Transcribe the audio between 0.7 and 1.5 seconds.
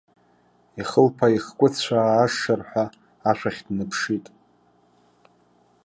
Ихылԥа